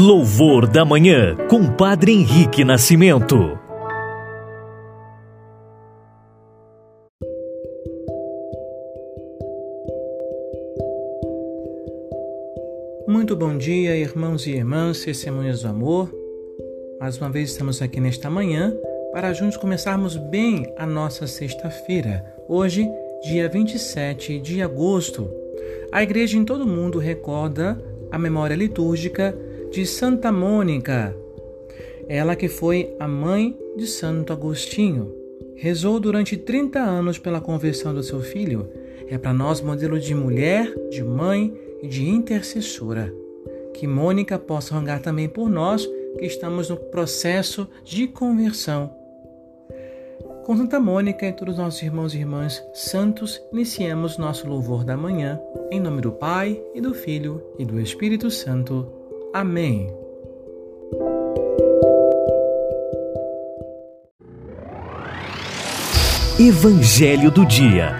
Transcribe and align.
Louvor 0.00 0.68
da 0.68 0.84
Manhã, 0.84 1.34
com 1.50 1.66
Padre 1.66 2.12
Henrique 2.12 2.62
Nascimento. 2.62 3.58
Muito 13.08 13.34
bom 13.34 13.58
dia, 13.58 13.96
irmãos 13.96 14.46
e 14.46 14.52
irmãs, 14.52 15.00
testemunhas 15.00 15.62
do 15.62 15.68
amor. 15.68 16.08
Mais 17.00 17.18
uma 17.18 17.28
vez 17.28 17.50
estamos 17.50 17.82
aqui 17.82 17.98
nesta 17.98 18.30
manhã 18.30 18.72
para 19.10 19.32
juntos 19.32 19.56
começarmos 19.56 20.16
bem 20.16 20.72
a 20.78 20.86
nossa 20.86 21.26
sexta-feira, 21.26 22.24
hoje, 22.48 22.88
dia 23.24 23.48
27 23.48 24.38
de 24.38 24.62
agosto. 24.62 25.28
A 25.90 26.04
igreja 26.04 26.38
em 26.38 26.44
todo 26.44 26.62
o 26.62 26.68
mundo 26.68 27.00
recorda 27.00 27.76
a 28.12 28.18
memória 28.18 28.54
litúrgica 28.54 29.36
de 29.70 29.84
Santa 29.84 30.32
Mônica, 30.32 31.14
ela 32.08 32.34
que 32.34 32.48
foi 32.48 32.94
a 32.98 33.06
mãe 33.06 33.56
de 33.76 33.86
Santo 33.86 34.32
Agostinho. 34.32 35.14
Rezou 35.54 36.00
durante 36.00 36.36
30 36.36 36.78
anos 36.78 37.18
pela 37.18 37.40
conversão 37.40 37.92
do 37.92 38.02
seu 38.02 38.20
filho. 38.20 38.68
É 39.08 39.18
para 39.18 39.32
nós 39.32 39.60
modelo 39.60 39.98
de 39.98 40.14
mulher, 40.14 40.72
de 40.90 41.02
mãe 41.02 41.52
e 41.82 41.88
de 41.88 42.08
intercessora. 42.08 43.12
Que 43.74 43.86
Mônica 43.86 44.38
possa 44.38 44.74
rogar 44.74 45.02
também 45.02 45.28
por 45.28 45.50
nós 45.50 45.86
que 46.18 46.24
estamos 46.24 46.70
no 46.70 46.76
processo 46.76 47.68
de 47.84 48.06
conversão. 48.06 48.90
Com 50.44 50.56
Santa 50.56 50.80
Mônica 50.80 51.26
e 51.26 51.32
todos 51.32 51.54
os 51.54 51.60
nossos 51.60 51.82
irmãos 51.82 52.14
e 52.14 52.18
irmãs 52.18 52.64
santos, 52.72 53.38
iniciamos 53.52 54.16
nosso 54.16 54.48
louvor 54.48 54.82
da 54.82 54.96
manhã, 54.96 55.38
em 55.70 55.78
nome 55.78 56.00
do 56.00 56.10
Pai, 56.10 56.58
e 56.74 56.80
do 56.80 56.94
Filho, 56.94 57.42
e 57.58 57.66
do 57.66 57.78
Espírito 57.78 58.30
Santo. 58.30 58.97
Amém. 59.38 59.86
Evangelho 66.40 67.30
do 67.30 67.46
Dia. 67.46 67.94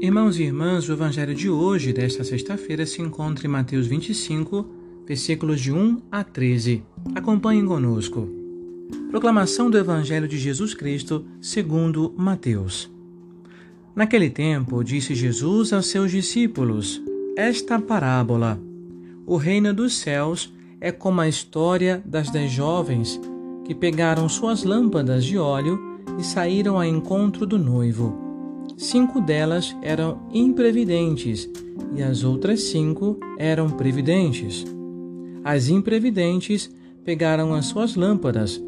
Irmãos 0.00 0.38
e 0.38 0.44
irmãs, 0.44 0.88
o 0.88 0.92
Evangelho 0.92 1.34
de 1.34 1.50
hoje, 1.50 1.92
desta 1.92 2.22
sexta-feira, 2.22 2.86
se 2.86 3.02
encontra 3.02 3.48
em 3.48 3.50
Mateus 3.50 3.88
25, 3.88 4.64
versículos 5.04 5.60
de 5.60 5.72
1 5.72 6.02
a 6.08 6.22
13. 6.22 6.84
Acompanhem 7.16 7.66
conosco. 7.66 8.37
Proclamação 9.10 9.70
do 9.70 9.78
Evangelho 9.78 10.28
de 10.28 10.36
Jesus 10.36 10.74
Cristo 10.74 11.24
segundo 11.40 12.12
Mateus. 12.14 12.90
Naquele 13.96 14.28
tempo, 14.28 14.84
disse 14.84 15.14
Jesus 15.14 15.72
aos 15.72 15.86
seus 15.86 16.10
discípulos 16.10 17.02
esta 17.34 17.80
parábola: 17.80 18.60
O 19.26 19.38
reino 19.38 19.72
dos 19.72 19.96
céus 19.96 20.52
é 20.78 20.92
como 20.92 21.22
a 21.22 21.28
história 21.28 22.02
das 22.04 22.28
dez 22.28 22.52
jovens 22.52 23.18
que 23.64 23.74
pegaram 23.74 24.28
suas 24.28 24.62
lâmpadas 24.62 25.24
de 25.24 25.38
óleo 25.38 25.80
e 26.18 26.22
saíram 26.22 26.76
ao 26.76 26.84
encontro 26.84 27.46
do 27.46 27.58
noivo. 27.58 28.14
Cinco 28.76 29.22
delas 29.22 29.74
eram 29.80 30.20
imprevidentes 30.34 31.48
e 31.96 32.02
as 32.02 32.24
outras 32.24 32.60
cinco 32.64 33.18
eram 33.38 33.70
previdentes. 33.70 34.66
As 35.42 35.70
imprevidentes 35.70 36.70
pegaram 37.06 37.54
as 37.54 37.64
suas 37.64 37.96
lâmpadas 37.96 38.67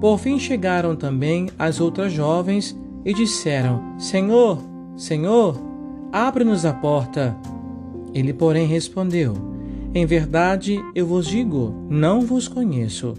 Por 0.00 0.18
fim 0.18 0.38
chegaram 0.38 0.94
também 0.94 1.48
as 1.58 1.80
outras 1.80 2.12
jovens 2.12 2.76
e 3.04 3.12
disseram: 3.12 3.98
Senhor, 3.98 4.58
Senhor, 4.96 5.60
abre-nos 6.12 6.64
a 6.64 6.72
porta. 6.72 7.36
Ele, 8.12 8.32
porém, 8.32 8.66
respondeu: 8.66 9.34
Em 9.94 10.06
verdade 10.06 10.78
eu 10.94 11.06
vos 11.06 11.26
digo, 11.26 11.74
não 11.88 12.20
vos 12.20 12.48
conheço. 12.48 13.14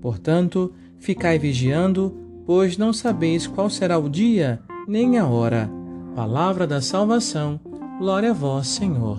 Portanto, 0.00 0.72
ficai 0.98 1.38
vigiando, 1.38 2.14
pois 2.44 2.76
não 2.76 2.92
sabeis 2.92 3.46
qual 3.46 3.70
será 3.70 3.98
o 3.98 4.08
dia 4.08 4.60
nem 4.86 5.18
a 5.18 5.26
hora. 5.26 5.70
Palavra 6.14 6.66
da 6.66 6.80
salvação, 6.80 7.60
glória 7.98 8.30
a 8.30 8.34
vós, 8.34 8.68
Senhor. 8.68 9.18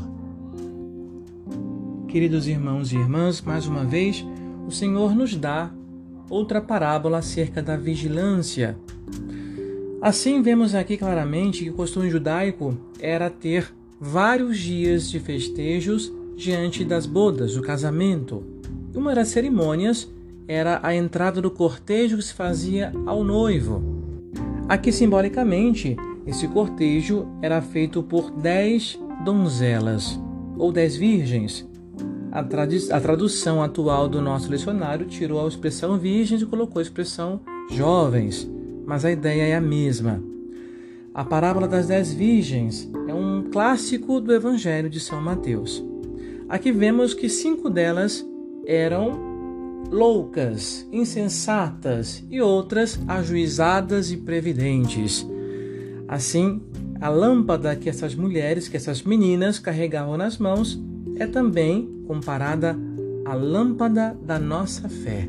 Queridos 2.07 2.47
irmãos 2.47 2.91
e 2.91 2.95
irmãs, 2.95 3.41
mais 3.41 3.67
uma 3.67 3.83
vez, 3.83 4.25
o 4.65 4.71
Senhor 4.71 5.13
nos 5.13 5.35
dá 5.35 5.69
outra 6.29 6.61
parábola 6.61 7.19
acerca 7.19 7.61
da 7.61 7.77
vigilância. 7.77 8.77
Assim, 10.01 10.41
vemos 10.41 10.75
aqui 10.75 10.97
claramente 10.97 11.63
que 11.63 11.69
o 11.69 11.73
costume 11.73 12.09
judaico 12.09 12.77
era 12.99 13.29
ter 13.29 13.73
vários 13.99 14.57
dias 14.59 15.09
de 15.09 15.19
festejos 15.19 16.13
diante 16.35 16.85
das 16.85 17.05
bodas, 17.05 17.55
do 17.55 17.61
casamento. 17.61 18.43
Uma 18.93 19.15
das 19.15 19.29
cerimônias 19.29 20.07
era 20.47 20.79
a 20.83 20.95
entrada 20.95 21.41
do 21.41 21.51
cortejo 21.51 22.17
que 22.17 22.23
se 22.23 22.33
fazia 22.33 22.93
ao 23.05 23.23
noivo. 23.23 23.83
Aqui, 24.69 24.91
simbolicamente, 24.91 25.97
esse 26.25 26.47
cortejo 26.47 27.27
era 27.41 27.61
feito 27.61 28.03
por 28.03 28.31
dez 28.31 28.99
donzelas 29.25 30.19
ou 30.57 30.71
dez 30.71 30.95
virgens, 30.95 31.67
a, 32.37 32.97
a 32.97 33.01
tradução 33.01 33.63
atual 33.63 34.07
do 34.07 34.21
nosso 34.21 34.49
lecionário 34.51 35.07
tirou 35.07 35.43
a 35.43 35.47
expressão 35.47 35.97
virgens 35.97 36.41
e 36.41 36.45
colocou 36.45 36.79
a 36.79 36.83
expressão 36.83 37.41
jovens, 37.71 38.47
mas 38.85 39.03
a 39.03 39.11
ideia 39.11 39.43
é 39.43 39.55
a 39.55 39.61
mesma. 39.61 40.21
A 41.13 41.25
parábola 41.25 41.67
das 41.67 41.87
dez 41.87 42.13
virgens 42.13 42.87
é 43.07 43.13
um 43.13 43.49
clássico 43.51 44.21
do 44.21 44.31
Evangelho 44.31 44.87
de 44.87 44.99
São 44.99 45.19
Mateus. 45.19 45.83
Aqui 46.47 46.71
vemos 46.71 47.15
que 47.15 47.27
cinco 47.27 47.71
delas 47.71 48.23
eram 48.67 49.19
loucas, 49.89 50.87
insensatas 50.91 52.23
e 52.29 52.39
outras 52.39 52.99
ajuizadas 53.07 54.11
e 54.11 54.17
previdentes. 54.17 55.27
Assim, 56.07 56.61
a 57.01 57.09
lâmpada 57.09 57.75
que 57.75 57.89
essas 57.89 58.13
mulheres, 58.13 58.67
que 58.67 58.77
essas 58.77 59.01
meninas 59.01 59.57
carregavam 59.57 60.17
nas 60.17 60.37
mãos, 60.37 60.79
é 61.19 61.27
também 61.27 61.89
comparada 62.07 62.77
à 63.25 63.33
lâmpada 63.33 64.17
da 64.21 64.39
nossa 64.39 64.87
fé. 64.87 65.27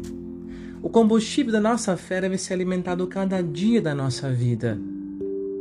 O 0.83 0.89
combustível 0.89 1.53
da 1.53 1.61
nossa 1.61 1.97
fé 1.97 2.21
deve 2.21 2.39
ser 2.39 2.55
alimentado 2.55 3.07
cada 3.07 3.43
dia 3.43 3.83
da 3.83 3.95
nossa 3.95 4.31
vida. 4.31 4.79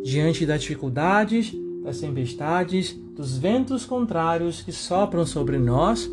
Diante 0.04 0.46
das 0.46 0.62
dificuldades, 0.62 1.56
das 1.84 2.00
tempestades, 2.00 2.94
dos 3.16 3.38
ventos 3.38 3.86
contrários 3.86 4.62
que 4.62 4.72
sopram 4.72 5.26
sobre 5.26 5.58
nós, 5.58 6.10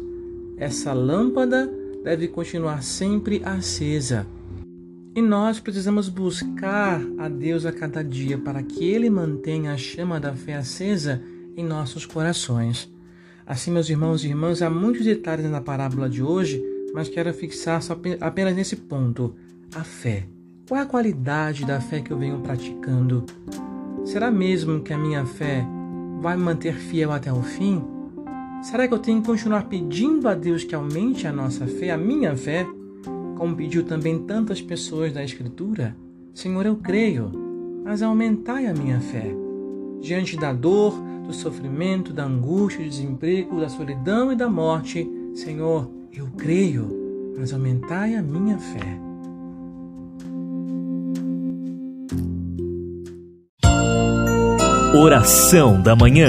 essa 0.56 0.92
lâmpada 0.92 1.70
deve 2.02 2.28
continuar 2.28 2.82
sempre 2.82 3.42
acesa. 3.44 4.26
E 5.14 5.20
nós 5.20 5.60
precisamos 5.60 6.08
buscar 6.08 7.00
a 7.18 7.28
Deus 7.28 7.66
a 7.66 7.72
cada 7.72 8.02
dia 8.02 8.38
para 8.38 8.62
que 8.62 8.84
Ele 8.84 9.10
mantenha 9.10 9.72
a 9.72 9.76
chama 9.76 10.18
da 10.18 10.32
fé 10.32 10.54
acesa 10.54 11.22
em 11.56 11.64
nossos 11.64 12.06
corações. 12.06 12.93
Assim, 13.46 13.70
meus 13.70 13.90
irmãos 13.90 14.24
e 14.24 14.28
irmãs, 14.28 14.62
há 14.62 14.70
muitos 14.70 15.04
detalhes 15.04 15.50
na 15.50 15.60
parábola 15.60 16.08
de 16.08 16.22
hoje, 16.22 16.62
mas 16.94 17.10
quero 17.10 17.32
fixar 17.34 17.80
apenas 18.20 18.56
nesse 18.56 18.76
ponto: 18.76 19.34
a 19.74 19.84
fé. 19.84 20.26
Qual 20.66 20.80
é 20.80 20.82
a 20.82 20.86
qualidade 20.86 21.66
da 21.66 21.78
fé 21.78 22.00
que 22.00 22.10
eu 22.10 22.18
venho 22.18 22.40
praticando? 22.40 23.26
Será 24.04 24.30
mesmo 24.30 24.80
que 24.80 24.94
a 24.94 24.98
minha 24.98 25.26
fé 25.26 25.66
vai 26.20 26.38
manter 26.38 26.74
fiel 26.74 27.12
até 27.12 27.30
o 27.30 27.42
fim? 27.42 27.84
Será 28.62 28.88
que 28.88 28.94
eu 28.94 28.98
tenho 28.98 29.20
que 29.20 29.26
continuar 29.26 29.68
pedindo 29.68 30.26
a 30.26 30.34
Deus 30.34 30.64
que 30.64 30.74
aumente 30.74 31.26
a 31.26 31.32
nossa 31.32 31.66
fé, 31.66 31.90
a 31.90 31.98
minha 31.98 32.34
fé, 32.34 32.66
como 33.36 33.54
pediu 33.54 33.84
também 33.84 34.20
tantas 34.20 34.62
pessoas 34.62 35.12
da 35.12 35.22
Escritura? 35.22 35.94
Senhor, 36.32 36.64
eu 36.64 36.76
creio, 36.76 37.30
mas 37.84 38.00
aumentai 38.00 38.66
a 38.66 38.72
minha 38.72 39.00
fé. 39.00 39.34
Diante 40.04 40.36
da 40.36 40.52
dor, 40.52 41.02
do 41.26 41.32
sofrimento, 41.32 42.12
da 42.12 42.24
angústia, 42.24 42.84
do 42.84 42.90
desemprego, 42.90 43.58
da 43.58 43.70
solidão 43.70 44.30
e 44.30 44.36
da 44.36 44.50
morte, 44.50 45.10
Senhor, 45.34 45.90
eu 46.12 46.26
creio, 46.36 47.34
mas 47.38 47.54
aumentai 47.54 48.14
a 48.14 48.20
minha 48.20 48.58
fé. 48.58 49.00
Oração 54.94 55.80
da 55.80 55.96
Manhã. 55.96 56.28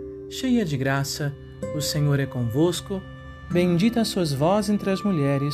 cheia 0.31 0.63
de 0.63 0.77
graça, 0.77 1.35
o 1.75 1.81
Senhor 1.81 2.17
é 2.19 2.25
convosco. 2.25 3.01
Bendita 3.51 4.05
sois 4.05 4.31
vós 4.31 4.69
entre 4.69 4.89
as 4.89 5.03
mulheres, 5.03 5.53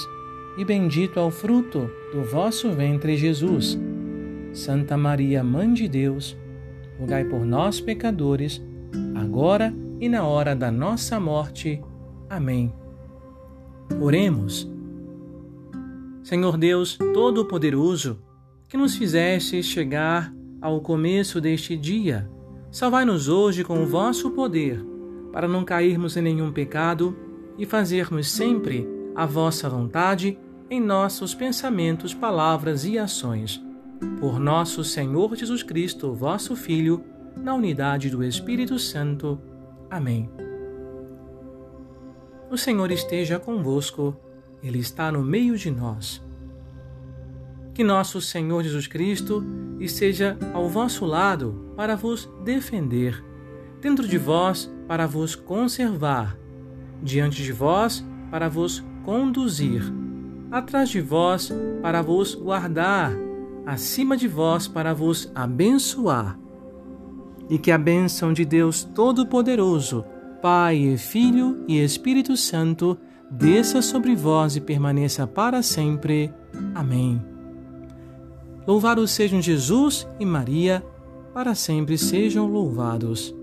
e 0.55 0.63
bendito 0.63 1.19
é 1.19 1.23
o 1.23 1.31
fruto 1.31 1.89
do 2.13 2.23
vosso 2.23 2.71
ventre, 2.71 3.17
Jesus. 3.17 3.77
Santa 4.53 4.95
Maria, 4.95 5.43
Mãe 5.43 5.73
de 5.73 5.87
Deus, 5.87 6.37
rogai 6.99 7.25
por 7.25 7.43
nós, 7.43 7.81
pecadores, 7.81 8.63
agora 9.15 9.73
e 9.99 10.07
na 10.07 10.23
hora 10.25 10.55
da 10.55 10.71
nossa 10.71 11.19
morte. 11.19 11.81
Amém. 12.29 12.71
Oremos. 13.99 14.69
Senhor 16.23 16.55
Deus 16.55 16.97
Todo-Poderoso, 16.97 18.19
que 18.69 18.77
nos 18.77 18.95
fizeste 18.95 19.63
chegar 19.63 20.31
ao 20.61 20.81
começo 20.81 21.41
deste 21.41 21.75
dia, 21.75 22.29
salvai-nos 22.77 23.27
hoje 23.27 23.63
com 23.63 23.81
o 23.81 23.87
vosso 23.87 24.29
poder, 24.29 24.85
para 25.33 25.47
não 25.47 25.65
cairmos 25.65 26.15
em 26.15 26.21
nenhum 26.21 26.51
pecado 26.51 27.17
e 27.57 27.65
fazermos 27.65 28.29
sempre 28.29 28.87
a 29.15 29.25
vossa 29.25 29.67
vontade 29.67 30.37
em 30.69 30.79
nossos 30.79 31.33
pensamentos, 31.33 32.13
palavras 32.13 32.85
e 32.85 32.99
ações. 32.99 33.59
Por 34.19 34.39
nosso 34.39 34.83
Senhor 34.83 35.35
Jesus 35.35 35.63
Cristo, 35.63 36.13
vosso 36.13 36.55
Filho, 36.55 37.03
na 37.35 37.55
unidade 37.55 38.11
do 38.11 38.23
Espírito 38.23 38.77
Santo. 38.77 39.41
Amém. 39.89 40.29
O 42.47 42.57
Senhor 42.59 42.91
esteja 42.91 43.39
convosco, 43.39 44.15
Ele 44.61 44.77
está 44.77 45.11
no 45.11 45.23
meio 45.23 45.57
de 45.57 45.71
nós. 45.71 46.23
Que 47.77 47.83
nosso 47.83 48.19
Senhor 48.19 48.63
Jesus 48.63 48.87
Cristo 48.87 49.45
esteja 49.79 50.35
ao 50.51 50.67
vosso 50.67 51.05
lado 51.05 51.73
para 51.75 51.95
vos 51.95 52.27
defender, 52.43 53.23
dentro 53.79 54.07
de 54.07 54.17
vós 54.17 54.67
para 54.87 55.05
vos 55.05 55.35
conservar, 55.35 56.35
diante 57.03 57.43
de 57.43 57.51
vós 57.51 58.03
para 58.31 58.49
vos 58.49 58.83
conduzir, 59.05 59.83
atrás 60.49 60.89
de 60.89 60.99
vós 60.99 61.53
para 61.79 62.01
vos 62.01 62.33
guardar, 62.33 63.11
acima 63.63 64.17
de 64.17 64.27
vós 64.27 64.67
para 64.67 64.91
vos 64.91 65.31
abençoar 65.35 66.35
e 67.47 67.59
que 67.59 67.69
a 67.69 67.77
bênção 67.77 68.33
de 68.33 68.43
Deus 68.43 68.83
Todo-Poderoso, 68.83 70.03
Pai 70.41 70.97
Filho 70.97 71.63
e 71.67 71.77
Espírito 71.77 72.35
Santo, 72.37 72.97
desça 73.29 73.83
sobre 73.83 74.15
vós 74.15 74.55
e 74.55 74.61
permaneça 74.61 75.27
para 75.27 75.61
sempre. 75.61 76.33
Amém. 76.73 77.36
Louvados 78.67 79.11
sejam 79.11 79.41
Jesus 79.41 80.05
e 80.19 80.25
Maria, 80.25 80.83
para 81.33 81.55
sempre 81.55 81.97
sejam 81.97 82.45
louvados. 82.45 83.33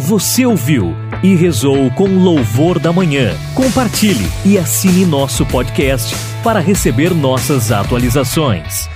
Você 0.00 0.44
ouviu 0.44 0.94
e 1.22 1.34
rezou 1.34 1.90
com 1.92 2.06
louvor 2.06 2.78
da 2.78 2.92
manhã. 2.92 3.34
Compartilhe 3.54 4.26
e 4.44 4.58
assine 4.58 5.06
nosso 5.06 5.46
podcast 5.46 6.14
para 6.44 6.60
receber 6.60 7.14
nossas 7.14 7.72
atualizações. 7.72 8.90